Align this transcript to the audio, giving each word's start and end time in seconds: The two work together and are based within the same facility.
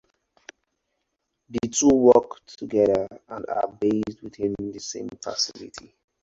The 1.49 1.59
two 1.69 1.89
work 1.89 2.43
together 2.47 3.07
and 3.29 3.45
are 3.47 3.67
based 3.79 4.23
within 4.23 4.55
the 4.57 4.79
same 4.79 5.09
facility. 5.23 5.93